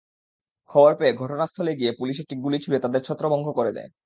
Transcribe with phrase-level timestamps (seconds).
[0.69, 3.89] খবর পেয়ে ঘটনাস্থলে গিয়ে পুলিশ একটি গুলি ছুড়ে তাঁদের ছত্রভঙ্গ করে দেয়।